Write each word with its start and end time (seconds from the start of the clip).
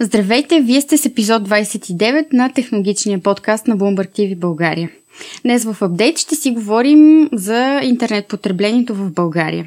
Здравейте, 0.00 0.60
вие 0.60 0.80
сте 0.80 0.98
с 0.98 1.06
епизод 1.06 1.48
29 1.48 2.32
на 2.32 2.52
технологичния 2.52 3.20
подкаст 3.22 3.66
на 3.66 3.76
Bloomberg 3.76 4.18
TV 4.18 4.36
България. 4.36 4.90
Днес 5.42 5.64
в 5.64 5.82
апдейт 5.82 6.18
ще 6.18 6.34
си 6.34 6.50
говорим 6.50 7.28
за 7.32 7.80
интернет 7.82 8.26
потреблението 8.26 8.94
в 8.94 9.12
България. 9.12 9.66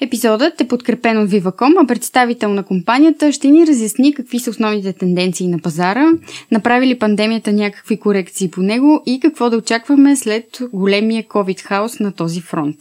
Епизодът 0.00 0.60
е 0.60 0.68
подкрепен 0.68 1.18
от 1.18 1.30
Viva.com, 1.30 1.82
а 1.82 1.86
представител 1.86 2.54
на 2.54 2.62
компанията 2.62 3.32
ще 3.32 3.48
ни 3.48 3.66
разясни 3.66 4.14
какви 4.14 4.38
са 4.38 4.50
основните 4.50 4.92
тенденции 4.92 5.48
на 5.48 5.58
пазара, 5.58 6.06
направи 6.50 6.86
ли 6.86 6.98
пандемията 6.98 7.52
някакви 7.52 8.00
корекции 8.00 8.50
по 8.50 8.62
него 8.62 9.02
и 9.06 9.20
какво 9.20 9.50
да 9.50 9.56
очакваме 9.56 10.16
след 10.16 10.58
големия 10.72 11.24
COVID 11.24 11.60
хаос 11.60 12.00
на 12.00 12.12
този 12.12 12.40
фронт. 12.40 12.76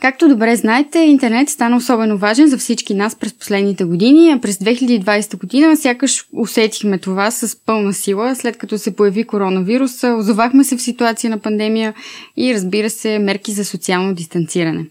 Както 0.00 0.28
добре 0.28 0.56
знаете, 0.56 0.98
интернет 0.98 1.48
стана 1.48 1.76
особено 1.76 2.18
важен 2.18 2.48
за 2.48 2.58
всички 2.58 2.94
нас 2.94 3.16
през 3.16 3.34
последните 3.34 3.84
години, 3.84 4.32
а 4.32 4.40
през 4.40 4.56
2020 4.56 5.40
година 5.40 5.76
сякаш 5.76 6.26
усетихме 6.32 6.98
това 6.98 7.30
с 7.30 7.56
пълна 7.66 7.92
сила, 7.92 8.36
след 8.36 8.56
като 8.56 8.78
се 8.78 8.96
появи 8.96 9.24
коронавирус, 9.24 10.04
озовахме 10.04 10.64
се 10.64 10.76
в 10.76 10.82
ситуация 10.82 11.30
на 11.30 11.38
пандемия 11.38 11.94
и 12.36 12.54
разбира 12.54 12.90
се 12.90 13.18
мерки 13.18 13.52
за 13.52 13.64
социално 13.64 14.14
дистанциране. 14.14 14.86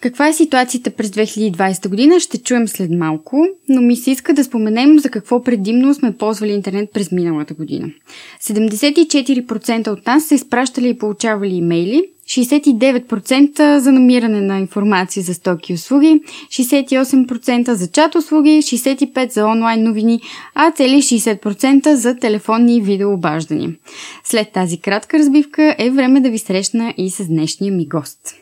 Каква 0.00 0.28
е 0.28 0.32
ситуацията 0.32 0.90
през 0.90 1.10
2020 1.10 1.88
година 1.88 2.20
ще 2.20 2.38
чуем 2.38 2.68
след 2.68 2.90
малко, 2.90 3.46
но 3.68 3.80
ми 3.80 3.96
се 3.96 4.10
иска 4.10 4.34
да 4.34 4.44
споменем 4.44 4.98
за 4.98 5.10
какво 5.10 5.42
предимно 5.42 5.94
сме 5.94 6.16
ползвали 6.16 6.52
интернет 6.52 6.92
през 6.92 7.12
миналата 7.12 7.54
година. 7.54 7.90
74% 8.42 9.88
от 9.88 10.06
нас 10.06 10.24
са 10.24 10.34
изпращали 10.34 10.88
и 10.88 10.98
получавали 10.98 11.54
имейли, 11.54 12.04
69% 12.32 13.76
за 13.76 13.92
намиране 13.92 14.40
на 14.40 14.58
информация 14.58 15.22
за 15.22 15.34
стоки 15.34 15.72
и 15.72 15.74
услуги, 15.74 16.20
68% 16.48 17.72
за 17.72 17.90
чат 17.90 18.14
услуги, 18.14 18.50
65% 18.50 19.32
за 19.32 19.46
онлайн 19.46 19.82
новини, 19.82 20.20
а 20.54 20.70
цели 20.70 20.96
60% 20.96 21.94
за 21.94 22.16
телефонни 22.16 22.76
и 22.76 22.80
видеообаждания. 22.80 23.74
След 24.24 24.52
тази 24.52 24.80
кратка 24.80 25.18
разбивка 25.18 25.76
е 25.78 25.90
време 25.90 26.20
да 26.20 26.30
ви 26.30 26.38
срещна 26.38 26.94
и 26.96 27.10
с 27.10 27.26
днешния 27.26 27.72
ми 27.72 27.88
гост. 27.88 28.34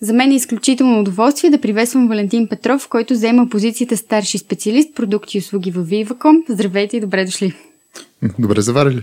За 0.00 0.12
мен 0.12 0.30
е 0.30 0.34
изключително 0.34 1.00
удоволствие 1.00 1.50
да 1.50 1.60
приветствам 1.60 2.08
Валентин 2.08 2.48
Петров, 2.48 2.88
който 2.88 3.14
заема 3.14 3.48
позицията 3.48 3.96
старши 3.96 4.38
специалист 4.38 4.94
продукти 4.94 5.38
и 5.38 5.40
услуги 5.40 5.70
в 5.70 5.86
Viva.com. 5.86 6.42
Здравейте 6.48 6.96
и 6.96 7.00
добре 7.00 7.24
дошли! 7.24 7.54
Добре 8.38 8.60
заварили! 8.60 9.02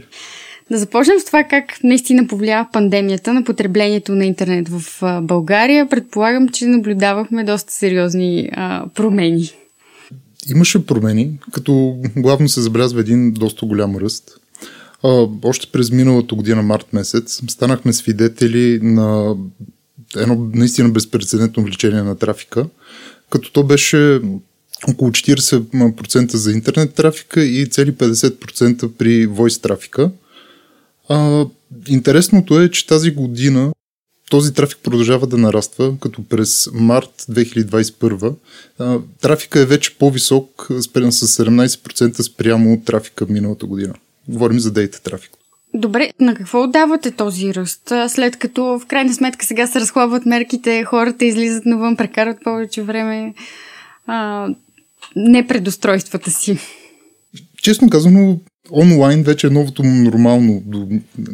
Да 0.71 0.77
започнем 0.77 1.19
с 1.19 1.25
това 1.25 1.43
как 1.43 1.83
наистина 1.83 2.27
повлия 2.27 2.67
пандемията 2.73 3.33
на 3.33 3.43
потреблението 3.43 4.15
на 4.15 4.25
интернет 4.25 4.69
в 4.69 5.01
България. 5.21 5.89
Предполагам, 5.89 6.49
че 6.49 6.65
наблюдавахме 6.65 7.43
доста 7.43 7.73
сериозни 7.73 8.49
а, 8.53 8.85
промени. 8.95 9.51
Имаше 10.49 10.85
промени, 10.85 11.39
като 11.51 11.97
главно 12.17 12.49
се 12.49 12.61
забелязва 12.61 12.99
един 12.99 13.31
доста 13.31 13.65
голям 13.65 13.97
ръст. 13.97 14.31
А, 15.03 15.27
още 15.43 15.67
през 15.71 15.91
миналата 15.91 16.35
година, 16.35 16.61
март 16.61 16.93
месец, 16.93 17.41
станахме 17.47 17.93
свидетели 17.93 18.79
на 18.83 19.35
едно 20.15 20.49
наистина 20.53 20.89
безпредседентно 20.89 21.61
увеличение 21.61 22.03
на 22.03 22.15
трафика, 22.15 22.65
като 23.29 23.51
то 23.51 23.63
беше 23.63 24.21
около 24.89 25.11
40% 25.11 26.35
за 26.35 26.51
интернет 26.51 26.93
трафика 26.93 27.43
и 27.43 27.65
цели 27.65 27.93
50% 27.93 28.87
при 28.87 29.27
voice 29.27 29.61
трафика. 29.61 30.11
А, 31.09 31.45
интересното 31.87 32.59
е, 32.59 32.71
че 32.71 32.87
тази 32.87 33.11
година 33.11 33.73
този 34.29 34.53
трафик 34.53 34.77
продължава 34.83 35.27
да 35.27 35.37
нараства, 35.37 35.93
като 35.99 36.23
през 36.23 36.69
март 36.73 37.25
2021 37.29 38.35
а, 38.79 38.99
трафика 39.21 39.59
е 39.59 39.65
вече 39.65 39.97
по-висок 39.97 40.67
спрямо 40.81 41.11
с 41.11 41.43
17% 41.43 42.21
спрямо 42.21 42.73
от 42.73 42.85
трафика 42.85 43.25
миналата 43.29 43.65
година. 43.65 43.93
Говорим 44.27 44.59
за 44.59 44.71
дейта 44.71 45.03
трафик. 45.03 45.31
Добре, 45.73 46.11
на 46.19 46.35
какво 46.35 46.63
отдавате 46.63 47.11
този 47.11 47.53
ръст? 47.53 47.93
След 48.07 48.37
като 48.37 48.63
в 48.63 48.85
крайна 48.87 49.13
сметка 49.13 49.45
сега 49.45 49.67
се 49.67 49.79
разхлабват 49.79 50.25
мерките, 50.25 50.83
хората 50.83 51.25
излизат 51.25 51.65
навън, 51.65 51.97
прекарат 51.97 52.43
повече 52.43 52.83
време 52.83 53.33
а, 54.07 54.47
не 55.15 55.47
предустройствата 55.47 56.31
си. 56.31 56.57
Честно 57.61 57.89
казано, 57.89 58.39
онлайн 58.71 59.23
вече 59.23 59.47
е 59.47 59.49
новото 59.49 59.83
нормално, 59.83 60.63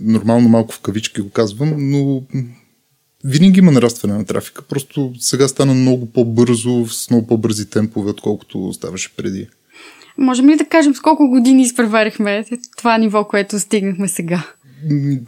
нормално 0.02 0.50
малко 0.50 0.74
в 0.74 0.80
кавички 0.80 1.22
го 1.22 1.30
казвам, 1.30 1.74
но 1.78 2.22
винаги 3.24 3.60
има 3.60 3.72
нарастване 3.72 4.14
на 4.14 4.26
трафика. 4.26 4.62
Просто 4.62 5.14
сега 5.20 5.48
стана 5.48 5.74
много 5.74 6.06
по-бързо, 6.06 6.86
с 6.86 7.10
много 7.10 7.28
по-бързи 7.28 7.70
темпове, 7.70 8.10
отколкото 8.10 8.74
ставаше 8.74 9.16
преди. 9.18 9.48
Можем 10.18 10.50
ли 10.50 10.56
да 10.56 10.66
кажем 10.66 10.96
с 10.96 11.00
колко 11.00 11.30
години 11.30 11.62
изпреварихме 11.62 12.46
това 12.78 12.98
ниво, 12.98 13.24
което 13.24 13.60
стигнахме 13.60 14.08
сега? 14.08 14.44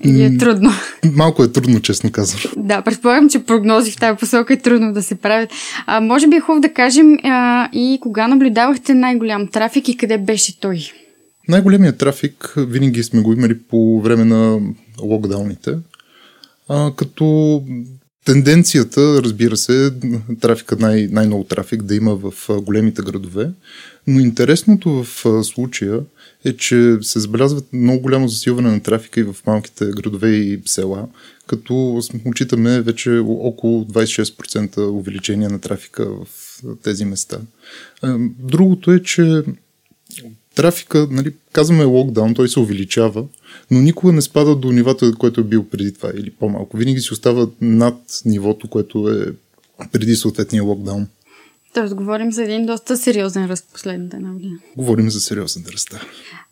И 0.03 0.23
е 0.23 0.37
трудно. 0.37 0.71
Малко 1.13 1.43
е 1.43 1.51
трудно, 1.51 1.79
честно 1.79 2.11
казвам. 2.11 2.41
Да, 2.57 2.81
предполагам, 2.81 3.29
че 3.29 3.43
прогнози 3.43 3.91
в 3.91 3.97
тази 3.97 4.17
посока 4.17 4.53
е 4.53 4.57
трудно 4.57 4.93
да 4.93 5.03
се 5.03 5.15
правят. 5.15 5.49
А, 5.85 6.01
може 6.01 6.27
би 6.27 6.35
е 6.35 6.39
хубаво 6.39 6.61
да 6.61 6.73
кажем 6.73 7.17
а, 7.23 7.69
и 7.73 7.99
кога 8.01 8.27
наблюдавахте 8.27 8.93
най-голям 8.93 9.47
трафик 9.47 9.89
и 9.89 9.97
къде 9.97 10.17
беше 10.17 10.59
той? 10.59 10.91
Най-големият 11.47 11.97
трафик 11.97 12.53
винаги 12.57 13.03
сме 13.03 13.21
го 13.21 13.33
имали 13.33 13.59
по 13.59 14.01
време 14.01 14.25
на 14.25 14.59
локдауните, 15.01 15.77
а, 16.69 16.91
като 16.95 17.63
тенденцията, 18.25 19.23
разбира 19.23 19.57
се, 19.57 19.91
трафика, 20.41 20.75
най- 20.79 21.07
най-много 21.11 21.43
трафик 21.43 21.83
да 21.83 21.95
има 21.95 22.15
в 22.15 22.33
големите 22.61 23.01
градове, 23.01 23.51
но 24.07 24.19
интересното 24.19 25.03
в 25.03 25.43
случая 25.43 25.99
е, 26.45 26.57
че 26.57 26.97
се 27.01 27.19
забелязват 27.19 27.73
много 27.73 28.01
голямо 28.01 28.27
засилване 28.27 28.71
на 28.71 28.83
трафика 28.83 29.19
и 29.19 29.23
в 29.23 29.35
малките 29.47 29.85
градове 29.85 30.29
и 30.29 30.61
села, 30.65 31.07
като 31.47 32.01
очитаме 32.25 32.81
вече 32.81 33.17
около 33.27 33.83
26% 33.85 34.77
увеличение 34.77 35.49
на 35.49 35.59
трафика 35.59 36.05
в 36.05 36.27
тези 36.83 37.05
места. 37.05 37.39
Другото 38.39 38.91
е, 38.91 39.03
че 39.03 39.43
трафика, 40.55 41.07
нали, 41.11 41.33
казваме 41.53 41.83
локдаун, 41.83 42.33
той 42.33 42.49
се 42.49 42.59
увеличава, 42.59 43.25
но 43.71 43.79
никога 43.79 44.13
не 44.13 44.21
спада 44.21 44.55
до 44.55 44.71
нивата, 44.71 45.13
което 45.19 45.41
е 45.41 45.43
бил 45.43 45.63
преди 45.63 45.93
това 45.93 46.11
или 46.17 46.31
по-малко. 46.31 46.77
Винаги 46.77 46.99
си 46.99 47.13
остава 47.13 47.47
над 47.61 47.95
нивото, 48.25 48.67
което 48.67 49.09
е 49.09 49.25
преди 49.91 50.15
съответния 50.15 50.63
локдаун. 50.63 51.07
Тоест, 51.73 51.95
говорим 51.95 52.31
за 52.31 52.43
един 52.43 52.65
доста 52.65 52.97
сериозен 52.97 53.45
ръст 53.45 53.65
последната 53.73 54.17
една 54.17 54.33
година. 54.33 54.57
Говорим 54.77 55.09
за 55.09 55.19
сериозен 55.19 55.63
ръст, 55.73 55.89
да. 55.91 56.01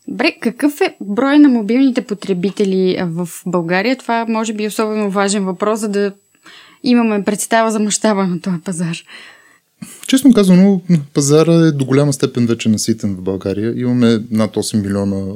Добре, 0.08 0.38
какъв 0.42 0.82
е 0.82 0.96
брой 1.02 1.40
на 1.40 1.50
мобилните 1.50 2.02
потребители 2.02 2.98
в 3.02 3.30
България? 3.46 3.98
Това 3.98 4.26
може 4.30 4.54
би 4.54 4.64
е 4.64 4.68
особено 4.68 5.12
важен 5.12 5.46
въпрос, 5.46 5.80
за 5.80 5.90
да 5.90 6.14
имаме 6.84 7.24
представа 7.24 7.72
за 7.72 7.80
мащаба 7.80 8.28
на 8.28 8.42
този 8.42 8.58
пазар. 8.66 8.98
Честно 10.08 10.34
казано, 10.34 10.82
пазара 11.14 11.54
е 11.54 11.72
до 11.72 11.86
голяма 11.86 12.14
степен 12.14 12.46
вече 12.46 12.70
наситен 12.70 13.16
в 13.16 13.22
България. 13.22 13.74
Имаме 13.78 14.24
над 14.32 14.56
8 14.56 14.82
милиона 14.82 15.34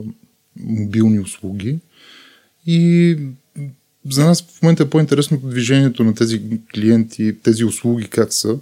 мобилни 0.59 1.19
услуги 1.19 1.79
и 2.67 3.17
за 4.09 4.25
нас 4.25 4.41
в 4.41 4.61
момента 4.61 4.83
е 4.83 4.89
по-интересно 4.89 5.39
движението 5.43 6.03
на 6.03 6.15
тези 6.15 6.41
клиенти, 6.73 7.35
тези 7.43 7.65
услуги 7.65 8.07
как 8.07 8.33
са. 8.33 8.57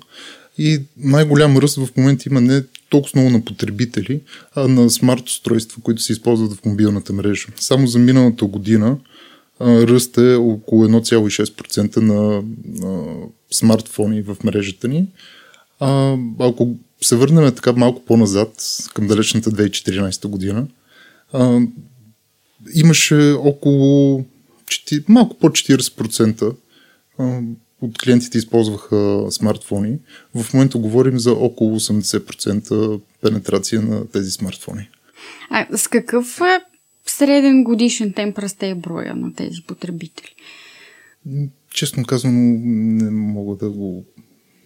И 0.58 0.82
най-голям 0.98 1.58
ръст 1.58 1.76
в 1.76 1.90
момента 1.98 2.24
има 2.30 2.42
не 2.42 2.64
толкова 2.90 3.20
много 3.20 3.38
на 3.38 3.46
потребители, 3.46 4.22
а 4.56 4.68
на 4.68 4.90
смарт 4.90 5.30
устройства, 5.30 5.82
които 5.82 6.02
се 6.02 6.14
използват 6.14 6.54
в 6.54 6.66
мобилната 6.66 7.14
мрежа. 7.14 7.48
Само 7.56 7.88
за 7.88 8.00
миналата 8.00 8.46
година 8.46 8.98
ръст 9.62 10.18
е 10.18 10.36
около 10.36 10.86
1,6% 10.86 11.98
на, 11.98 12.44
на 12.86 13.14
смартфони 13.52 14.22
в 14.22 14.38
мрежата 14.44 14.88
ни. 14.88 15.08
А, 15.82 16.18
ако 16.40 16.76
се 17.02 17.16
върнем 17.16 17.56
така 17.56 17.74
малко 17.74 18.06
по-назад, 18.06 18.50
към 18.94 19.08
далечната 19.08 19.52
2014 19.52 20.28
година, 20.28 20.68
а, 21.34 21.60
имаше 22.76 23.32
около 23.32 24.26
малко 25.08 25.38
по 25.38 25.50
40% 25.50 26.56
а, 27.18 27.42
от 27.82 27.98
клиентите 27.98 28.38
използваха 28.38 29.28
смартфони. 29.32 29.98
В 30.36 30.54
момента 30.54 30.78
говорим 30.78 31.20
за 31.20 31.34
около 31.34 31.80
80% 31.80 33.02
пенетрация 33.22 33.82
на 33.82 34.08
тези 34.08 34.32
смартфони. 34.32 34.90
А 35.50 35.78
с 35.78 35.88
какъв 35.88 36.42
е 36.42 36.60
среден 37.06 37.64
годишен 37.64 38.14
темп 38.14 38.38
расте 38.38 38.76
броя 38.76 39.16
на 39.16 39.34
тези 39.34 39.62
потребители? 39.68 40.36
Честно 41.74 42.06
казано, 42.06 42.40
не 42.64 43.12
мога 43.12 43.56
да 43.56 43.70
го 43.70 44.06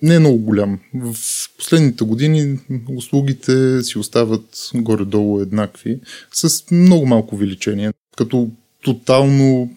не 0.05 0.15
е 0.15 0.19
много 0.19 0.37
голям. 0.37 0.79
В 0.93 1.15
последните 1.57 2.03
години 2.03 2.59
услугите 2.97 3.83
си 3.83 3.99
остават 3.99 4.69
горе-долу 4.75 5.41
еднакви, 5.41 5.99
с 6.31 6.71
много 6.71 7.05
малко 7.05 7.35
увеличение, 7.35 7.91
като 8.17 8.49
тотално 8.83 9.69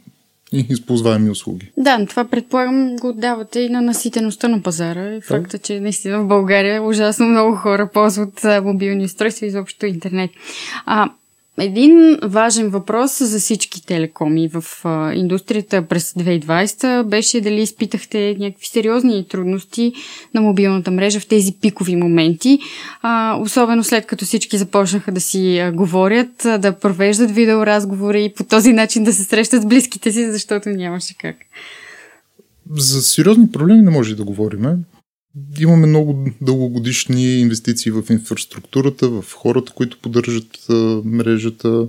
използваеми 0.53 1.31
услуги. 1.31 1.71
Да, 1.77 1.99
но 1.99 2.07
това 2.07 2.25
предполагам 2.25 2.97
го 2.97 3.13
давате 3.13 3.61
и 3.61 3.69
на 3.69 3.81
наситеността 3.81 4.49
на 4.49 4.63
пазара. 4.63 5.15
И 5.15 5.21
факта, 5.21 5.59
че 5.59 5.81
наистина 5.81 6.23
в 6.23 6.29
България 6.29 6.83
ужасно 6.83 7.27
много 7.27 7.57
хора 7.57 7.91
ползват 7.95 8.47
мобилни 8.63 9.05
устройства 9.05 9.47
и 9.47 9.49
изобщо 9.49 9.87
интернет. 9.87 10.31
А, 10.87 11.11
един 11.61 12.19
важен 12.23 12.69
въпрос 12.69 13.19
за 13.23 13.39
всички 13.39 13.87
телекоми 13.87 14.49
в 14.49 14.65
индустрията 15.15 15.83
през 15.83 16.13
2020 16.13 17.03
беше 17.03 17.41
дали 17.41 17.63
изпитахте 17.63 18.37
някакви 18.39 18.67
сериозни 18.67 19.29
трудности 19.29 19.93
на 20.35 20.41
мобилната 20.41 20.91
мрежа 20.91 21.21
в 21.21 21.27
тези 21.27 21.53
пикови 21.61 21.97
моменти, 21.97 22.59
особено 23.41 23.85
след 23.85 24.07
като 24.07 24.25
всички 24.25 24.59
започнаха 24.59 25.13
да 25.13 25.21
си 25.21 25.71
говорят, 25.75 26.47
да 26.59 26.79
провеждат 26.81 27.31
видеоразговори 27.31 28.25
и 28.25 28.33
по 28.33 28.45
този 28.45 28.73
начин 28.73 29.05
да 29.05 29.13
се 29.13 29.25
срещат 29.25 29.63
с 29.63 29.67
близките 29.67 30.13
си, 30.13 30.33
защото 30.33 30.69
нямаше 30.69 31.17
как. 31.19 31.37
За 32.77 33.03
сериозни 33.03 33.51
проблеми 33.53 33.83
не 33.83 33.91
може 33.91 34.17
да 34.17 34.25
говорим 34.25 34.67
имаме 35.59 35.87
много 35.87 36.31
дългогодишни 36.41 37.41
инвестиции 37.41 37.93
в 37.93 38.03
инфраструктурата, 38.11 39.09
в 39.09 39.25
хората, 39.35 39.73
които 39.73 39.99
поддържат 39.99 40.67
мрежата. 41.05 41.89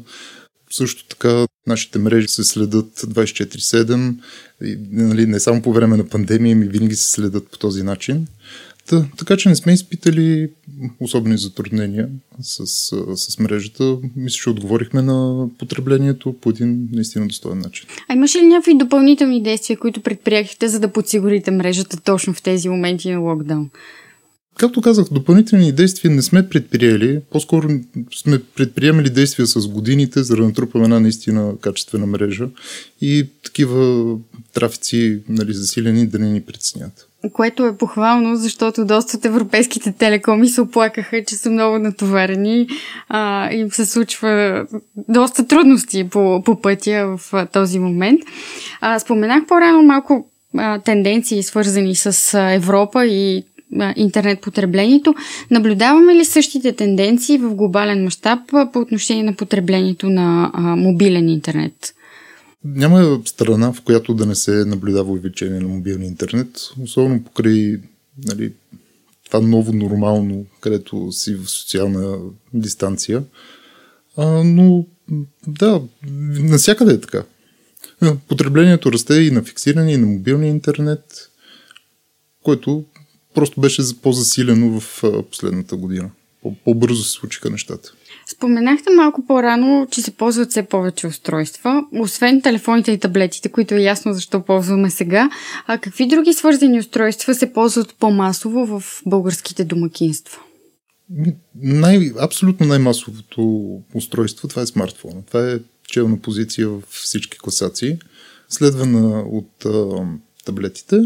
Също 0.71 1.07
така 1.07 1.45
нашите 1.67 1.99
мрежи 1.99 2.27
се 2.27 2.43
следят 2.43 2.99
24-7, 2.99 4.15
и, 4.63 4.77
нали, 4.91 5.25
не 5.25 5.39
само 5.39 5.61
по 5.61 5.73
време 5.73 5.97
на 5.97 6.09
пандемия, 6.09 6.55
ми 6.55 6.65
винаги 6.65 6.95
се 6.95 7.11
следят 7.11 7.51
по 7.51 7.57
този 7.57 7.83
начин. 7.83 8.27
Та, 8.89 9.05
така 9.17 9.37
че 9.37 9.49
не 9.49 9.55
сме 9.55 9.73
изпитали 9.73 10.49
особени 10.99 11.37
затруднения 11.37 12.09
с, 12.41 12.65
с 13.15 13.39
мрежата. 13.39 13.97
Мисля, 14.15 14.37
че 14.43 14.49
отговорихме 14.49 15.01
на 15.01 15.47
потреблението 15.57 16.33
по 16.33 16.49
един 16.49 16.89
наистина 16.91 17.27
достоен 17.27 17.59
начин. 17.59 17.87
А 18.07 18.13
имаше 18.13 18.37
ли 18.37 18.45
някакви 18.45 18.77
допълнителни 18.77 19.43
действия, 19.43 19.77
които 19.77 20.01
предприехте, 20.01 20.67
за 20.67 20.79
да 20.79 20.93
подсигурите 20.93 21.51
мрежата 21.51 21.97
точно 21.97 22.33
в 22.33 22.41
тези 22.41 22.69
моменти 22.69 23.11
на 23.11 23.19
локдаун? 23.19 23.69
Както 24.57 24.81
казах, 24.81 25.05
допълнителни 25.11 25.71
действия 25.71 26.11
не 26.11 26.21
сме 26.21 26.49
предприели. 26.49 27.21
По-скоро 27.31 27.69
сме 28.15 28.41
предприемали 28.55 29.09
действия 29.09 29.47
с 29.47 29.67
годините, 29.67 30.23
за 30.23 30.35
да 30.35 30.41
натрупаме 30.41 30.83
една 30.83 30.99
наистина 30.99 31.53
качествена 31.61 32.05
мрежа 32.05 32.49
и 33.01 33.25
такива 33.43 34.17
трафици 34.53 35.19
нали, 35.29 35.53
засилени 35.53 36.07
да 36.07 36.19
не 36.19 36.31
ни 36.31 36.41
притеснят. 36.41 37.08
Което 37.33 37.65
е 37.65 37.77
похвално, 37.77 38.35
защото 38.35 38.85
доста 38.85 39.17
от 39.17 39.25
европейските 39.25 39.91
телекоми 39.91 40.47
се 40.47 40.61
оплакаха, 40.61 41.23
че 41.23 41.35
са 41.35 41.49
много 41.49 41.79
натоварени. 41.79 42.67
А, 43.09 43.51
им 43.53 43.71
се 43.71 43.85
случва 43.85 44.65
доста 44.95 45.47
трудности 45.47 46.09
по, 46.09 46.41
по 46.45 46.61
пътя 46.61 47.17
в 47.17 47.33
а, 47.33 47.45
този 47.45 47.79
момент. 47.79 48.21
А, 48.81 48.99
споменах 48.99 49.45
по-рано 49.45 49.83
малко 49.83 50.27
а, 50.57 50.79
тенденции, 50.79 51.43
свързани 51.43 51.95
с 51.95 52.33
а, 52.33 52.51
Европа 52.51 53.05
и 53.05 53.43
интернет 53.95 54.41
потреблението. 54.41 55.15
Наблюдаваме 55.51 56.15
ли 56.15 56.25
същите 56.25 56.75
тенденции 56.75 57.37
в 57.37 57.55
глобален 57.55 58.03
мащаб 58.03 58.39
по 58.73 58.79
отношение 58.79 59.23
на 59.23 59.33
потреблението 59.33 60.09
на 60.09 60.51
а, 60.53 60.61
мобилен 60.61 61.29
интернет? 61.29 61.93
Няма 62.65 63.21
страна, 63.25 63.73
в 63.73 63.81
която 63.81 64.13
да 64.13 64.25
не 64.25 64.35
се 64.35 64.65
наблюдава 64.65 65.11
увеличение 65.11 65.59
на 65.59 65.67
мобилния 65.67 66.07
интернет, 66.07 66.59
особено 66.81 67.23
покрай 67.23 67.79
нали, 68.25 68.53
това 69.25 69.39
ново 69.39 69.73
нормално, 69.73 70.45
където 70.61 71.11
си 71.11 71.35
в 71.35 71.49
социална 71.49 72.17
дистанция. 72.53 73.23
А, 74.17 74.43
но 74.43 74.85
да, 75.47 75.81
насякъде 76.31 76.93
е 76.93 77.01
така. 77.01 77.23
Потреблението 78.27 78.91
расте 78.91 79.13
и 79.13 79.31
на 79.31 79.43
фиксиране, 79.43 79.93
и 79.93 79.97
на 79.97 80.07
мобилния 80.07 80.49
интернет, 80.49 81.29
което 82.43 82.85
просто 83.33 83.61
беше 83.61 83.81
по-засилено 84.01 84.79
в 84.79 85.03
последната 85.31 85.75
година. 85.75 86.09
По-бързо 86.65 87.03
се 87.03 87.11
случиха 87.11 87.49
нещата. 87.49 87.93
Споменахте 88.27 88.89
малко 88.89 89.25
по-рано, 89.25 89.87
че 89.91 90.01
се 90.01 90.11
ползват 90.11 90.49
все 90.49 90.63
повече 90.63 91.07
устройства. 91.07 91.83
Освен 91.99 92.41
телефоните 92.41 92.91
и 92.91 92.99
таблетите, 92.99 93.49
които 93.49 93.75
е 93.75 93.81
ясно 93.81 94.13
защо 94.13 94.45
ползваме 94.45 94.89
сега, 94.89 95.29
а 95.67 95.77
какви 95.77 96.07
други 96.07 96.33
свързани 96.33 96.79
устройства 96.79 97.35
се 97.35 97.53
ползват 97.53 97.95
по-масово 97.99 98.65
в 98.65 99.01
българските 99.05 99.63
домакинства? 99.63 100.39
Най, 101.55 102.11
абсолютно 102.19 102.65
най-масовото 102.65 103.71
устройство 103.95 104.47
това 104.47 104.61
е 104.61 104.65
смартфон. 104.65 105.23
Това 105.27 105.51
е 105.51 105.59
челна 105.87 106.17
позиция 106.17 106.69
в 106.69 106.83
всички 106.89 107.37
класации, 107.37 107.97
следвана 108.49 109.19
от 109.19 109.65
а, 109.65 110.05
таблетите, 110.45 110.99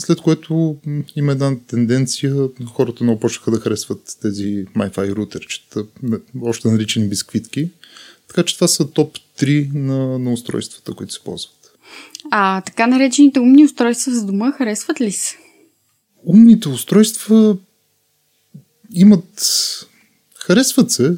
след 0.00 0.20
което 0.20 0.76
има 1.16 1.32
една 1.32 1.56
тенденция, 1.66 2.34
хората 2.66 3.04
много 3.04 3.20
почнаха 3.20 3.50
да 3.50 3.60
харесват 3.60 4.16
тези 4.22 4.66
Wi-Fi 4.76 5.14
рутерчета, 5.16 5.84
още 6.42 6.68
наричани 6.68 7.08
бисквитки. 7.08 7.70
Така 8.28 8.42
че 8.42 8.54
това 8.54 8.68
са 8.68 8.90
топ 8.90 9.16
3 9.38 9.74
на, 9.74 10.18
на 10.18 10.32
устройствата, 10.32 10.94
които 10.94 11.12
се 11.12 11.24
ползват. 11.24 11.56
А 12.30 12.60
така 12.60 12.86
наречените 12.86 13.40
умни 13.40 13.64
устройства 13.64 14.12
за 14.12 14.26
дома 14.26 14.52
харесват 14.52 15.00
ли 15.00 15.12
се? 15.12 15.36
Умните 16.24 16.68
устройства 16.68 17.56
имат... 18.94 19.46
Харесват 20.34 20.90
се. 20.90 21.16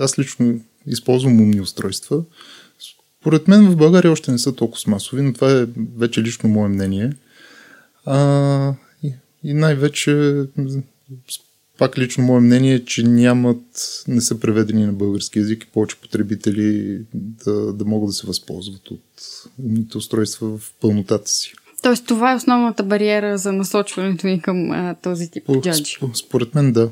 Аз 0.00 0.18
лично 0.18 0.60
използвам 0.86 1.40
умни 1.40 1.60
устройства. 1.60 2.22
Поред 3.22 3.48
мен 3.48 3.70
в 3.70 3.76
България 3.76 4.12
още 4.12 4.32
не 4.32 4.38
са 4.38 4.54
толкова 4.54 4.90
масови, 4.90 5.22
но 5.22 5.32
това 5.32 5.52
е 5.52 5.66
вече 5.96 6.22
лично 6.22 6.48
мое 6.48 6.68
мнение– 6.68 7.12
а, 8.06 8.74
и, 9.02 9.12
и 9.44 9.54
най-вече, 9.54 10.42
пак 11.78 11.98
лично 11.98 12.24
мое 12.24 12.40
мнение 12.40 12.74
е, 12.74 12.84
че 12.84 13.02
нямат, 13.02 14.04
не 14.08 14.20
са 14.20 14.40
преведени 14.40 14.86
на 14.86 14.92
български 14.92 15.38
язик 15.38 15.64
и 15.64 15.72
повече 15.72 15.96
потребители 15.96 16.98
да, 17.14 17.72
да 17.72 17.84
могат 17.84 18.08
да 18.08 18.12
се 18.12 18.26
възползват 18.26 18.90
от 18.90 19.02
умните 19.64 19.98
устройства 19.98 20.58
в 20.58 20.72
пълнотата 20.80 21.30
си. 21.30 21.54
Тоест 21.82 22.06
това 22.06 22.32
е 22.32 22.36
основната 22.36 22.82
бариера 22.82 23.38
за 23.38 23.52
насочването 23.52 24.26
ни 24.26 24.42
към 24.42 24.70
а, 24.70 24.94
този 25.02 25.30
тип 25.30 25.44
джаджи. 25.62 25.96
Според 26.14 26.54
мен 26.54 26.72
да. 26.72 26.90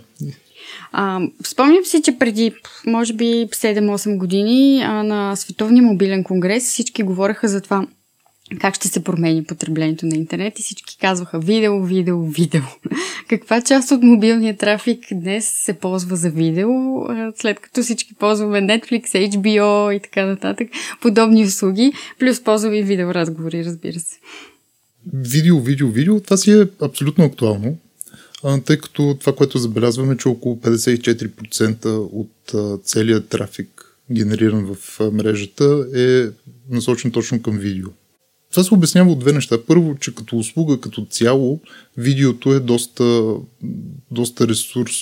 А, 0.92 1.20
спомням 1.46 1.84
си, 1.84 2.02
че 2.02 2.18
преди, 2.18 2.54
може 2.86 3.12
би, 3.12 3.24
7-8 3.24 4.18
години 4.18 4.82
а, 4.82 5.02
на 5.02 5.36
Световния 5.36 5.82
мобилен 5.82 6.24
конгрес 6.24 6.64
всички 6.64 7.02
говореха 7.02 7.48
за 7.48 7.60
това 7.60 7.86
как 8.60 8.74
ще 8.74 8.88
се 8.88 9.04
промени 9.04 9.44
потреблението 9.44 10.06
на 10.06 10.16
интернет 10.16 10.58
и 10.58 10.62
всички 10.62 10.98
казваха 10.98 11.38
видео, 11.38 11.82
видео, 11.82 12.26
видео. 12.26 12.62
Каква 13.28 13.62
част 13.62 13.90
от 13.90 14.02
мобилния 14.02 14.56
трафик 14.56 15.04
днес 15.12 15.52
се 15.64 15.72
ползва 15.72 16.16
за 16.16 16.30
видео, 16.30 16.70
след 17.36 17.60
като 17.60 17.82
всички 17.82 18.14
ползваме 18.14 18.60
Netflix, 18.60 19.30
HBO 19.30 19.92
и 19.92 20.00
така 20.00 20.26
нататък, 20.26 20.68
подобни 21.00 21.44
услуги, 21.44 21.92
плюс 22.18 22.44
ползваме 22.44 22.78
и 22.78 22.82
видеоразговори, 22.82 23.64
разбира 23.64 24.00
се. 24.00 24.16
Видео, 25.14 25.60
видео, 25.60 25.88
видео, 25.88 26.20
това 26.20 26.36
си 26.36 26.52
е 26.52 26.66
абсолютно 26.82 27.24
актуално, 27.24 27.78
тъй 28.64 28.78
като 28.78 29.16
това, 29.20 29.34
което 29.34 29.58
забелязваме, 29.58 30.16
че 30.16 30.28
около 30.28 30.56
54% 30.56 31.86
от 32.12 32.54
целият 32.84 33.28
трафик, 33.28 33.96
генериран 34.12 34.74
в 34.74 35.00
мрежата, 35.12 35.86
е 35.94 36.26
насочен 36.74 37.10
точно 37.10 37.42
към 37.42 37.58
видео. 37.58 37.88
Това 38.56 38.64
се 38.64 38.74
обяснява 38.74 39.12
от 39.12 39.18
две 39.18 39.32
неща. 39.32 39.58
Първо, 39.66 39.96
че 40.00 40.14
като 40.14 40.36
услуга, 40.36 40.80
като 40.80 41.06
цяло, 41.10 41.60
видеото 41.96 42.52
е 42.52 42.60
доста, 42.60 43.34
доста 44.10 44.48
ресурс 44.48 44.92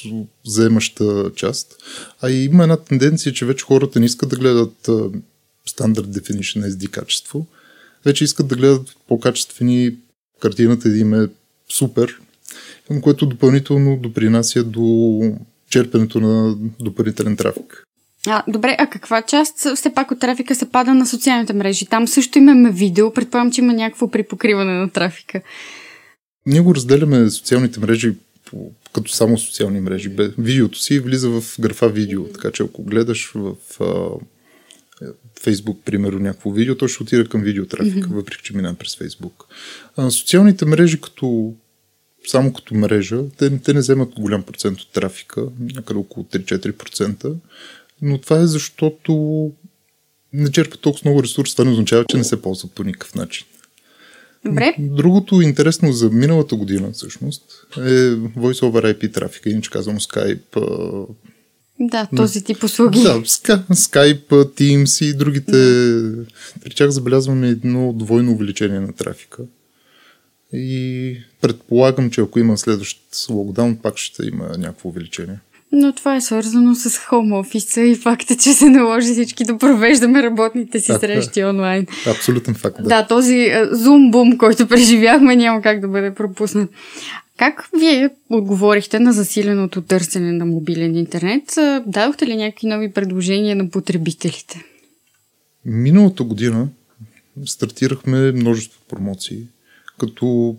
вземаща 0.46 1.30
част. 1.36 1.76
А 2.20 2.30
и 2.30 2.44
има 2.44 2.62
една 2.62 2.76
тенденция, 2.76 3.32
че 3.32 3.46
вече 3.46 3.64
хората 3.64 4.00
не 4.00 4.06
искат 4.06 4.28
да 4.28 4.36
гледат 4.36 4.90
стандарт 5.66 6.06
definition 6.06 6.68
SD 6.68 6.90
качество. 6.90 7.46
Вече 8.04 8.24
искат 8.24 8.46
да 8.46 8.56
гледат 8.56 8.96
по-качествени 9.08 9.96
картината 10.40 10.88
да 10.88 10.98
им 10.98 11.14
е 11.14 11.28
супер, 11.72 12.20
което 13.02 13.26
допълнително 13.26 13.96
допринася 13.96 14.64
до 14.64 15.20
черпенето 15.70 16.20
на 16.20 16.56
допълнителен 16.80 17.36
трафик. 17.36 17.83
А, 18.26 18.42
добре, 18.48 18.76
а 18.78 18.86
каква 18.86 19.22
част 19.22 19.68
все 19.76 19.94
пак 19.94 20.10
от 20.10 20.20
трафика 20.20 20.54
се 20.54 20.70
пада 20.70 20.94
на 20.94 21.06
социалните 21.06 21.52
мрежи? 21.52 21.86
Там 21.86 22.08
също 22.08 22.38
имаме 22.38 22.72
видео, 22.72 23.12
предполагам, 23.12 23.52
че 23.52 23.60
има 23.60 23.72
някакво 23.72 24.10
припокриване 24.10 24.72
на 24.72 24.90
трафика. 24.90 25.40
Ние 26.46 26.60
го 26.60 26.74
разделяме 26.74 27.30
социалните 27.30 27.80
мрежи 27.80 28.12
по, 28.44 28.70
като 28.92 29.12
само 29.12 29.38
социални 29.38 29.80
мрежи. 29.80 30.12
Видеото 30.38 30.78
си 30.78 30.98
влиза 31.00 31.28
в 31.30 31.42
графа 31.60 31.88
видео, 31.88 32.24
така 32.24 32.50
че 32.50 32.62
ако 32.62 32.82
гледаш 32.82 33.32
в 33.34 33.54
а, 33.80 34.08
Фейсбук, 35.42 35.84
примерно, 35.84 36.18
някакво 36.18 36.50
видео, 36.50 36.76
то 36.76 36.88
ще 36.88 37.02
отида 37.02 37.28
към 37.28 37.42
видеотрафика, 37.42 38.08
mm-hmm. 38.08 38.14
въпреки 38.14 38.42
че 38.42 38.56
минава 38.56 38.74
през 38.74 38.96
Фейсбук. 38.96 39.44
А, 39.96 40.10
социалните 40.10 40.64
мрежи 40.66 41.00
като 41.00 41.54
само 42.26 42.52
като 42.52 42.74
мрежа, 42.74 43.20
те, 43.38 43.58
те 43.58 43.74
не 43.74 43.80
вземат 43.80 44.14
голям 44.14 44.42
процент 44.42 44.80
от 44.80 44.92
трафика, 44.92 45.46
някъде 45.60 45.98
около 45.98 46.26
3-4%, 46.26 47.34
но 48.04 48.18
това 48.18 48.40
е 48.40 48.46
защото 48.46 49.50
не 50.32 50.50
черпят 50.50 50.80
толкова 50.80 51.10
много 51.10 51.22
ресурс, 51.22 51.52
това 51.52 51.64
не 51.64 51.70
означава, 51.70 52.04
че 52.04 52.16
не 52.16 52.24
се 52.24 52.42
ползват 52.42 52.72
по 52.72 52.84
никакъв 52.84 53.14
начин. 53.14 53.46
Добре. 54.44 54.74
Другото 54.78 55.40
интересно 55.40 55.92
за 55.92 56.10
миналата 56.10 56.56
година 56.56 56.90
всъщност 56.92 57.42
е 57.76 57.80
Voice 58.10 58.60
over 58.60 58.94
IP 58.94 59.12
трафика, 59.12 59.50
иначе 59.50 59.70
казвам 59.70 59.98
Skype. 59.98 61.06
Да, 61.80 62.08
този 62.16 62.44
тип 62.44 62.62
услуги. 62.62 63.02
Да, 63.02 63.20
Skype, 63.20 64.28
Teams 64.28 65.04
и 65.04 65.14
другите. 65.14 65.52
При 66.64 66.74
тях 66.74 66.90
забелязваме 66.90 67.48
едно 67.48 67.92
двойно 67.92 68.32
увеличение 68.32 68.80
на 68.80 68.92
трафика. 68.92 69.42
И 70.52 71.16
предполагам, 71.40 72.10
че 72.10 72.20
ако 72.20 72.38
има 72.38 72.58
следващ 72.58 73.00
локдаун, 73.30 73.76
пак 73.76 73.98
ще 73.98 74.26
има 74.26 74.48
някакво 74.58 74.88
увеличение. 74.88 75.40
Но 75.74 75.92
това 75.92 76.16
е 76.16 76.20
свързано 76.20 76.74
с 76.74 76.98
хоум 76.98 77.32
офиса 77.32 77.80
и 77.80 77.94
факта, 77.94 78.36
че 78.36 78.52
се 78.52 78.70
наложи 78.70 79.12
всички 79.12 79.44
да 79.44 79.58
провеждаме 79.58 80.22
работните 80.22 80.80
си 80.80 80.86
така, 80.86 81.00
срещи 81.00 81.44
онлайн. 81.44 81.86
Абсолютен 82.06 82.54
факт. 82.54 82.76
Да, 82.82 82.88
да 82.88 83.06
този 83.06 83.50
зум-бум, 83.72 84.36
който 84.36 84.66
преживяхме, 84.68 85.36
няма 85.36 85.62
как 85.62 85.80
да 85.80 85.88
бъде 85.88 86.14
пропуснат. 86.14 86.70
Как 87.36 87.68
вие 87.78 88.10
отговорихте 88.30 88.98
на 88.98 89.12
засиленото 89.12 89.82
търсене 89.82 90.32
на 90.32 90.46
мобилен 90.46 90.96
интернет? 90.96 91.44
Дадохте 91.86 92.26
ли 92.26 92.36
някакви 92.36 92.66
нови 92.66 92.92
предложения 92.92 93.56
на 93.56 93.70
потребителите? 93.70 94.64
Миналата 95.64 96.24
година 96.24 96.68
стартирахме 97.46 98.32
множество 98.32 98.80
промоции, 98.88 99.38
като 99.98 100.56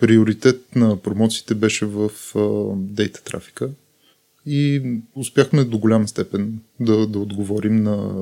приоритет 0.00 0.76
на 0.76 0.96
промоциите 0.96 1.54
беше 1.54 1.86
в 1.86 2.10
дейта 2.76 3.24
трафика 3.24 3.70
и 4.46 4.82
успяхме 5.14 5.64
до 5.64 5.78
голяма 5.78 6.08
степен 6.08 6.58
да, 6.80 7.06
да 7.06 7.18
отговорим 7.18 7.82
на 7.82 8.14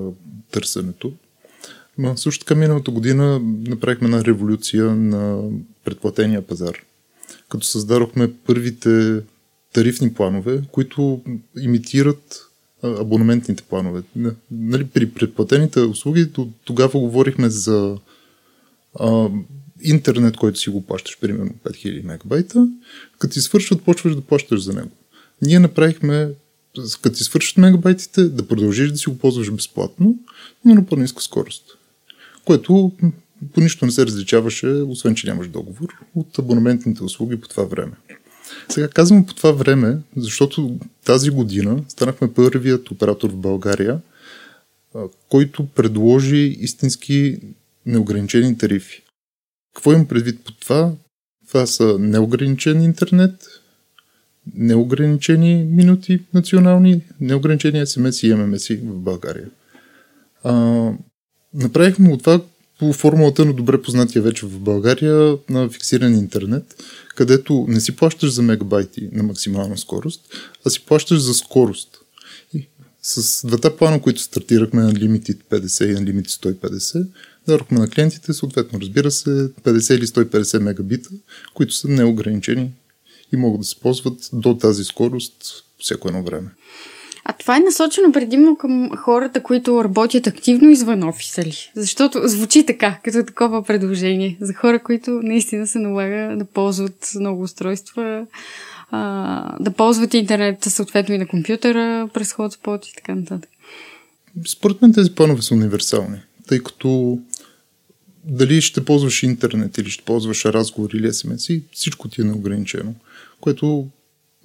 търсенето. 0.51 1.13
Но 1.99 2.17
също 2.17 2.45
така 2.45 2.61
миналата 2.61 2.91
година 2.91 3.41
направихме 3.45 4.07
една 4.07 4.25
революция 4.25 4.85
на 4.85 5.51
предплатения 5.85 6.43
пазар, 6.43 6.75
като 7.49 7.67
създадохме 7.67 8.33
първите 8.47 9.23
тарифни 9.73 10.15
планове, 10.15 10.63
които 10.73 11.23
имитират 11.61 12.51
абонаментните 12.83 13.63
планове. 13.63 14.03
Нали, 14.51 14.85
при 14.85 15.11
предплатените 15.11 15.81
услуги 15.81 16.31
тогава 16.65 16.99
говорихме 16.99 17.49
за 17.49 17.99
а, 19.01 19.29
интернет, 19.83 20.37
който 20.37 20.59
си 20.59 20.71
го 20.71 20.87
плащаш, 20.87 21.19
примерно 21.21 21.51
5000 21.65 22.05
мегабайта. 22.05 22.69
Като 23.19 23.33
ти 23.33 23.41
свършват, 23.41 23.83
почваш 23.83 24.15
да 24.15 24.21
плащаш 24.21 24.63
за 24.63 24.73
него. 24.73 24.91
Ние 25.43 25.59
направихме, 25.59 26.31
като 27.03 27.17
ти 27.17 27.61
мегабайтите, 27.61 28.25
да 28.25 28.49
продължиш 28.49 28.91
да 28.91 28.99
си 28.99 29.11
го 29.11 29.19
ползваш 29.19 29.51
безплатно, 29.51 30.19
но 30.65 30.75
на 30.75 30.87
по-ниска 30.87 31.23
скорост. 31.23 31.65
Което 32.45 32.93
по 33.55 33.61
нищо 33.61 33.87
не 33.87 33.93
се 33.93 34.07
различаваше, 34.07 34.67
освен 34.67 35.15
че 35.15 35.27
нямаш 35.27 35.49
договор, 35.49 35.89
от 36.15 36.39
абонаментните 36.39 37.05
услуги 37.05 37.41
по 37.41 37.49
това 37.49 37.65
време. 37.65 37.93
Сега 38.69 38.89
казвам 38.89 39.27
по 39.27 39.35
това 39.35 39.53
време, 39.53 39.99
защото 40.17 40.79
тази 41.05 41.31
година 41.31 41.85
станахме 41.89 42.35
първият 42.35 42.91
оператор 42.91 43.31
в 43.31 43.37
България, 43.37 44.01
който 45.29 45.67
предложи 45.67 46.57
истински 46.61 47.39
неограничени 47.87 48.59
тарифи. 48.59 49.03
Какво 49.75 49.93
имам 49.93 50.09
предвид 50.09 50.45
по 50.45 50.53
това? 50.53 50.93
Това 51.49 51.67
са 51.67 51.99
неограничен 51.99 52.83
интернет, 52.83 53.47
неограничени 54.55 55.65
минути 55.71 56.21
национални, 56.35 57.03
неограничени 57.21 57.87
СМС 57.87 58.23
и 58.23 58.35
ММС 58.35 58.69
в 58.69 59.01
България. 59.01 59.51
А, 60.45 60.53
направихме 61.55 62.13
от 62.13 62.21
това 62.21 62.41
по 62.79 62.93
формулата 62.93 63.45
на 63.45 63.53
добре 63.53 63.83
познатия 63.83 64.23
вече 64.23 64.47
в 64.47 64.61
България 64.61 65.37
на 65.51 65.69
фиксиран 65.69 66.15
интернет, 66.15 66.85
където 67.15 67.67
не 67.69 67.81
си 67.81 67.97
плащаш 67.97 68.31
за 68.31 68.43
мегабайти 68.43 69.09
на 69.13 69.23
максимална 69.23 69.79
скорост, 69.79 70.21
а 70.67 70.71
си 70.71 70.85
плащаш 70.87 71.19
за 71.19 71.35
скорост. 71.35 71.89
И 72.55 72.69
с 73.03 73.47
двата 73.47 73.77
плана, 73.77 74.03
които 74.03 74.21
стартирахме 74.21 74.83
на 74.83 74.93
Limited 74.93 75.39
50 75.51 75.85
и 75.85 75.93
на 75.93 76.01
Limited 76.01 76.59
150, 76.59 77.07
дадохме 77.47 77.79
на 77.79 77.89
клиентите, 77.89 78.33
съответно, 78.33 78.81
разбира 78.81 79.11
се, 79.11 79.31
50 79.31 79.95
или 79.95 80.07
150 80.07 80.59
мегабита, 80.59 81.11
които 81.55 81.75
са 81.75 81.89
неограничени 81.89 82.71
и 83.35 83.37
могат 83.37 83.61
да 83.61 83.67
се 83.67 83.81
ползват 83.81 84.31
до 84.33 84.59
тази 84.59 84.85
скорост 84.85 85.65
всяко 85.79 86.09
едно 86.09 86.23
време. 86.23 86.51
А 87.25 87.33
това 87.33 87.57
е 87.57 87.61
насочено 87.61 88.13
предимно 88.13 88.57
към 88.57 88.91
хората, 88.97 89.43
които 89.43 89.85
работят 89.85 90.27
активно 90.27 90.71
извън 90.71 91.03
офиса 91.03 91.43
ли? 91.43 91.71
Защото 91.77 92.29
звучи 92.29 92.67
така, 92.67 92.99
като 93.05 93.25
такова 93.27 93.63
предложение. 93.63 94.37
За 94.41 94.55
хора, 94.55 94.79
които 94.79 95.11
наистина 95.11 95.67
се 95.67 95.79
налага 95.79 96.37
да 96.37 96.45
ползват 96.45 97.11
много 97.21 97.43
устройства, 97.43 98.27
а, 98.91 99.57
да 99.61 99.71
ползват 99.71 100.15
интернет 100.15 100.65
съответно 100.65 101.15
и 101.15 101.19
на 101.19 101.27
компютъра 101.27 102.09
през 102.15 102.33
хотспот 102.33 102.87
и 102.87 102.95
така 102.95 103.15
нататък. 103.15 103.51
Според 104.47 104.83
мен 104.83 104.93
тези 104.93 105.15
планове 105.15 105.43
са 105.43 105.55
универсални, 105.55 106.19
тъй 106.49 106.59
като 106.59 107.19
дали 108.25 108.61
ще 108.61 108.85
ползваш 108.85 109.23
интернет 109.23 109.79
или 109.79 109.91
ще 109.91 110.05
ползваш 110.05 110.45
разговор 110.45 110.91
или 110.91 111.13
смс, 111.13 111.49
всичко 111.73 112.09
ти 112.09 112.21
е 112.21 112.25
неограничено 112.25 112.95
което 113.45 113.89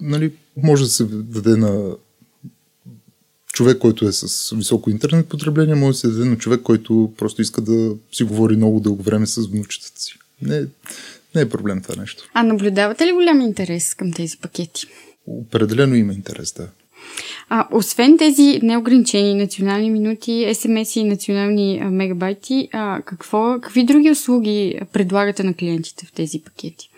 нали, 0.00 0.32
може 0.56 0.82
да 0.82 0.88
се 0.88 1.04
даде 1.04 1.56
на 1.56 1.96
човек, 3.52 3.78
който 3.78 4.08
е 4.08 4.12
с 4.12 4.56
високо 4.56 4.90
интернет 4.90 5.28
потребление, 5.28 5.74
може 5.74 5.94
да 5.94 5.98
се 5.98 6.08
даде 6.08 6.24
на 6.24 6.38
човек, 6.38 6.60
който 6.62 7.12
просто 7.16 7.42
иска 7.42 7.60
да 7.60 7.96
си 8.12 8.24
говори 8.24 8.56
много 8.56 8.80
дълго 8.80 9.02
време 9.02 9.26
с 9.26 9.46
внучетата 9.46 10.00
си. 10.00 10.14
Не, 10.42 10.66
не 11.34 11.40
е 11.40 11.48
проблем 11.48 11.82
това 11.82 12.02
нещо. 12.02 12.30
А 12.34 12.42
наблюдавате 12.42 13.06
ли 13.06 13.12
голям 13.12 13.40
интерес 13.40 13.94
към 13.94 14.12
тези 14.12 14.36
пакети? 14.36 14.86
Определено 15.26 15.94
има 15.94 16.12
интерес, 16.12 16.52
да. 16.52 16.68
А, 17.48 17.68
освен 17.72 18.18
тези 18.18 18.60
неограничени 18.62 19.34
национални 19.34 19.90
минути, 19.90 20.54
СМС 20.54 20.96
и 20.96 21.04
национални 21.04 21.80
а, 21.82 21.90
мегабайти, 21.90 22.68
а, 22.72 23.02
какво, 23.02 23.58
какви 23.60 23.84
други 23.84 24.10
услуги 24.10 24.80
предлагате 24.92 25.42
на 25.42 25.54
клиентите 25.54 26.06
в 26.06 26.12
тези 26.12 26.40
пакети? 26.40 26.90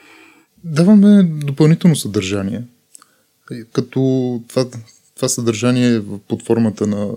Даваме 0.64 1.22
допълнително 1.22 1.96
съдържание. 1.96 2.62
Като 3.72 4.40
това, 4.48 4.66
това 5.16 5.28
съдържание 5.28 5.96
е 5.96 6.02
под 6.28 6.42
формата 6.42 6.86
на 6.86 7.10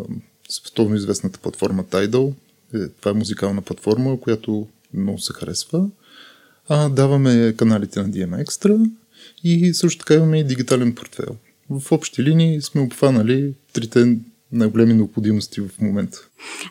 световно 0.50 0.96
известната 0.96 1.40
платформа 1.40 1.84
Tidal. 1.84 2.34
Е, 2.74 2.88
това 2.88 3.12
е 3.12 3.14
музикална 3.14 3.62
платформа, 3.62 4.20
която 4.20 4.68
много 4.94 5.20
се 5.20 5.34
харесва. 5.34 5.88
А, 6.70 6.90
даваме 6.90 7.54
каналите 7.58 8.00
на 8.00 8.10
DM 8.10 8.46
Extra 8.46 8.92
и 9.44 9.74
също 9.74 10.00
така 10.00 10.14
имаме 10.14 10.40
и 10.40 10.44
дигитален 10.44 10.96
портфел. 10.96 11.36
В 11.70 11.92
общи 11.92 12.24
линии 12.24 12.62
сме 12.62 12.82
обхванали 12.82 13.54
трите 13.74 14.18
най-големи 14.52 14.94
необходимости 14.94 15.62
в 15.62 15.70
момента. 15.82 16.18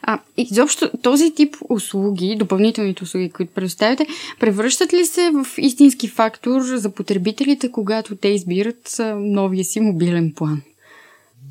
А, 0.02 0.20
изобщо 0.36 0.90
този 1.02 1.34
тип 1.34 1.56
услуги, 1.68 2.36
допълнителните 2.38 3.04
услуги, 3.04 3.30
които 3.30 3.54
предоставяте, 3.54 4.06
превръщат 4.40 4.92
ли 4.92 5.04
се 5.04 5.30
в 5.30 5.46
истински 5.58 6.08
фактор 6.08 6.62
за 6.62 6.90
потребителите, 6.90 7.70
когато 7.70 8.16
те 8.16 8.28
избират 8.28 9.00
новия 9.16 9.64
си 9.64 9.80
мобилен 9.80 10.32
план? 10.36 10.62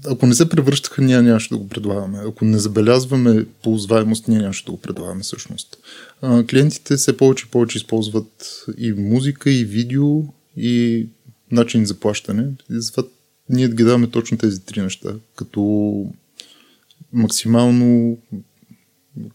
Ако 0.06 0.26
не 0.26 0.34
се 0.34 0.50
превръщаха, 0.50 1.02
ние 1.02 1.22
нямаше 1.22 1.50
да 1.50 1.58
го 1.58 1.70
предлагаме. 1.70 2.20
Ако 2.28 2.46
не 2.46 2.58
забелязваме 2.58 3.46
ползваемост, 3.64 4.28
ние 4.28 4.40
нямаше 4.40 4.66
да 4.66 4.72
го 4.72 4.78
предлагаме 4.82 5.24
всъщност. 5.24 5.78
А, 6.22 6.44
клиентите 6.44 6.96
все 6.96 7.18
повече 7.18 7.46
и 7.48 7.52
повече 7.52 7.78
използват 7.78 8.66
и 8.78 8.94
музика, 8.94 9.52
и 9.52 9.66
видео, 9.66 10.24
и 10.58 11.08
начин 11.52 11.86
за 11.86 12.00
плащане. 12.00 12.44
И 12.44 12.82
затова 12.82 13.04
ние 13.50 13.68
ги 13.68 13.84
даваме 13.84 14.10
точно 14.10 14.38
тези 14.38 14.66
три 14.66 14.82
неща, 14.82 15.16
като 15.36 15.62
максимално 17.14 18.18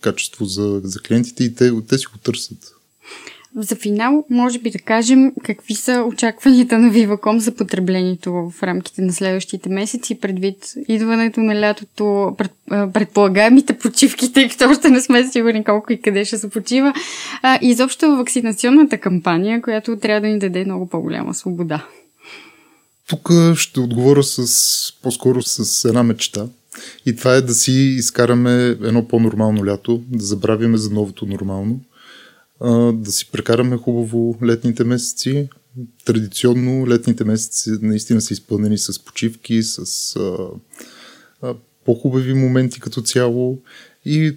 качество 0.00 0.44
за, 0.44 0.80
за 0.84 1.00
клиентите 1.00 1.44
и 1.44 1.54
те, 1.54 1.72
те 1.88 1.98
си 1.98 2.06
го 2.12 2.18
търсят. 2.18 2.74
За 3.56 3.76
финал, 3.76 4.24
може 4.30 4.58
би 4.58 4.70
да 4.70 4.78
кажем 4.78 5.32
какви 5.44 5.74
са 5.74 6.04
очакванията 6.08 6.78
на 6.78 6.92
Viva.com 6.92 7.36
за 7.36 7.54
потреблението 7.54 8.32
в 8.32 8.62
рамките 8.62 9.02
на 9.02 9.12
следващите 9.12 9.68
месеци, 9.68 10.20
предвид 10.20 10.72
идването 10.88 11.40
на 11.40 11.60
лятото, 11.60 12.34
пред, 12.38 12.52
предполагаемите 12.68 13.78
почивки, 13.78 14.32
тъй 14.32 14.48
като 14.48 14.70
още 14.70 14.90
не 14.90 15.00
сме 15.00 15.28
сигурни 15.28 15.64
колко 15.64 15.92
и 15.92 16.00
къде 16.00 16.24
ще 16.24 16.38
се 16.38 16.50
почива, 16.50 16.94
и 17.62 17.68
изобщо 17.68 18.16
вакцинационната 18.16 18.98
кампания, 18.98 19.62
която 19.62 19.96
трябва 19.96 20.20
да 20.20 20.26
ни 20.26 20.38
даде 20.38 20.64
много 20.64 20.88
по-голяма 20.88 21.34
свобода. 21.34 21.86
Тук 23.08 23.30
ще 23.54 23.80
отговоря 23.80 24.22
с, 24.22 24.92
по-скоро 25.02 25.42
с 25.42 25.84
една 25.88 26.02
мечта. 26.02 26.48
И 27.06 27.16
това 27.16 27.34
е 27.34 27.42
да 27.42 27.54
си 27.54 27.72
изкараме 27.72 28.66
едно 28.66 29.08
по-нормално 29.08 29.66
лято, 29.66 30.02
да 30.08 30.24
забравяме 30.24 30.78
за 30.78 30.90
новото 30.90 31.26
нормално, 31.26 31.80
да 32.92 33.12
си 33.12 33.30
прекараме 33.30 33.76
хубаво 33.76 34.38
летните 34.44 34.84
месеци, 34.84 35.48
традиционно 36.04 36.86
летните 36.88 37.24
месеци 37.24 37.70
наистина 37.82 38.20
са 38.20 38.32
изпълнени 38.32 38.78
с 38.78 39.04
почивки, 39.04 39.62
с 39.62 40.14
по-хубави 41.84 42.34
моменти 42.34 42.80
като 42.80 43.02
цяло 43.02 43.58
и 44.04 44.36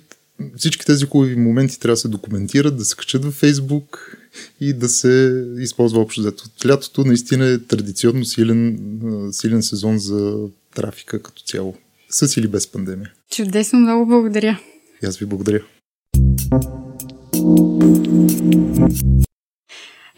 всички 0.57 0.85
тези 0.85 1.05
хубави 1.05 1.35
моменти 1.35 1.79
трябва 1.79 1.93
да 1.93 1.97
се 1.97 2.07
документират, 2.07 2.77
да 2.77 2.85
се 2.85 2.95
качат 2.95 3.25
във 3.25 3.33
Фейсбук 3.33 4.17
и 4.59 4.73
да 4.73 4.89
се 4.89 5.43
използва 5.59 6.01
общо 6.01 6.21
взето. 6.21 6.43
Лятото 6.67 7.03
наистина 7.05 7.45
е 7.45 7.59
традиционно 7.59 8.25
силен, 8.25 8.79
силен 9.31 9.63
сезон 9.63 9.97
за 9.97 10.37
трафика 10.75 11.21
като 11.21 11.41
цяло. 11.43 11.75
С 12.09 12.37
или 12.37 12.47
без 12.47 12.71
пандемия. 12.71 13.13
Чудесно, 13.31 13.79
много 13.79 14.05
благодаря. 14.05 14.59
И 15.03 15.05
аз 15.05 15.17
ви 15.17 15.25
благодаря. 15.25 15.63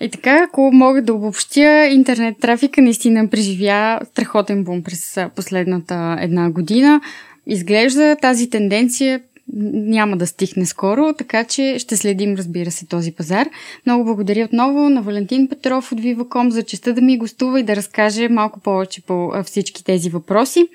И 0.02 0.10
така, 0.10 0.48
ако 0.48 0.72
мога 0.74 1.02
да 1.02 1.14
обобщя, 1.14 1.88
интернет 1.92 2.36
трафика 2.42 2.82
наистина 2.82 3.30
преживя 3.30 4.00
страхотен 4.12 4.64
бум 4.64 4.84
през 4.84 5.18
последната 5.36 6.18
една 6.20 6.52
година. 6.52 7.02
Изглежда 7.48 8.18
тази 8.22 8.50
тенденция 8.50 9.22
няма 9.54 10.18
да 10.18 10.28
стихне 10.28 10.66
скоро, 10.66 11.14
така 11.18 11.44
че 11.44 11.80
ще 11.80 11.98
следим, 11.98 12.36
разбира 12.36 12.72
се, 12.72 12.86
този 12.86 13.12
пазар. 13.12 13.50
Много 13.86 14.04
благодаря 14.04 14.46
отново 14.46 14.90
на 14.90 15.02
Валентин 15.02 15.48
Петров 15.48 15.92
от 15.92 16.02
Viva.com 16.02 16.50
за 16.50 16.64
честа 16.64 16.94
да 16.94 17.02
ми 17.02 17.18
гостува 17.18 17.60
и 17.60 17.64
да 17.64 17.76
разкаже 17.76 18.30
малко 18.30 18.60
повече 18.60 19.02
по 19.02 19.32
всички 19.46 19.84
тези 19.84 20.10
въпроси. 20.10 20.68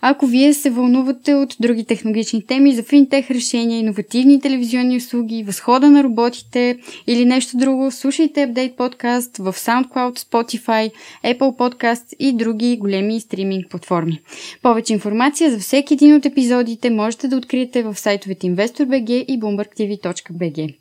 Ако 0.00 0.26
вие 0.26 0.54
се 0.54 0.70
вълнувате 0.70 1.34
от 1.34 1.56
други 1.60 1.84
технологични 1.84 2.46
теми 2.46 2.74
за 2.74 2.82
финтех 2.82 3.30
решения, 3.30 3.78
иновативни 3.78 4.40
телевизионни 4.40 4.96
услуги, 4.96 5.44
възхода 5.46 5.90
на 5.90 6.04
роботите 6.04 6.78
или 7.06 7.24
нещо 7.24 7.56
друго, 7.56 7.90
слушайте 7.90 8.40
Update 8.40 8.76
подкаст 8.76 9.36
в 9.36 9.52
SoundCloud, 9.52 10.18
Spotify, 10.18 10.90
Apple 11.24 11.38
Podcast 11.38 12.16
и 12.18 12.32
други 12.32 12.76
големи 12.76 13.20
стриминг 13.20 13.68
платформи. 13.70 14.20
Повече 14.62 14.92
информация 14.92 15.50
за 15.50 15.58
всеки 15.58 15.94
един 15.94 16.14
от 16.14 16.26
епизодите 16.26 16.90
можете 16.90 17.28
да 17.28 17.36
откриете 17.36 17.82
в 17.82 17.94
сайта 17.98 18.13
сайтовете 18.14 18.46
InvestorBG 18.46 19.10
и 19.10 19.40
BloombergTV.bg. 19.40 20.74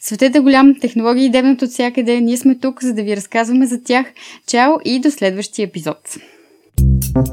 Светът 0.00 0.36
е 0.36 0.40
голям, 0.40 0.74
технологии 0.80 1.30
дебнат 1.30 1.62
от 1.62 1.70
всякъде, 1.70 2.20
ние 2.20 2.36
сме 2.36 2.58
тук, 2.58 2.82
за 2.82 2.94
да 2.94 3.02
ви 3.02 3.16
разказваме 3.16 3.66
за 3.66 3.82
тях. 3.82 4.06
Чао 4.46 4.72
и 4.84 5.00
до 5.00 5.10
следващия 5.10 5.64
епизод! 5.64 6.16
thank 7.16 7.28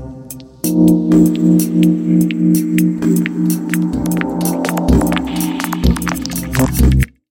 you 3.76 3.83